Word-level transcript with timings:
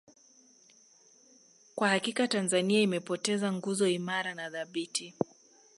Kwa 1.75 1.89
hakika 1.89 2.27
Tanzania 2.27 2.81
imepoteza 2.81 3.53
nguzo 3.53 3.87
imara 3.87 4.35
na 4.35 4.51
thabiti 4.51 5.13